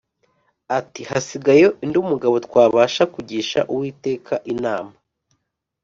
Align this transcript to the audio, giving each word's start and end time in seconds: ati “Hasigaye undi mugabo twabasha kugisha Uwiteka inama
ati 0.79 1.01
“Hasigaye 1.09 1.65
undi 1.83 1.99
mugabo 2.11 2.35
twabasha 2.45 3.03
kugisha 3.13 3.59
Uwiteka 3.73 4.33
inama 4.53 4.93